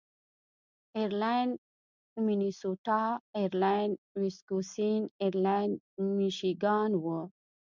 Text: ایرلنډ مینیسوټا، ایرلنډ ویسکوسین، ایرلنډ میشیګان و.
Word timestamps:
ایرلنډ 0.97 1.53
مینیسوټا، 2.25 3.03
ایرلنډ 3.37 3.93
ویسکوسین، 4.19 5.01
ایرلنډ 5.21 5.73
میشیګان 6.17 6.91
و. 7.03 7.05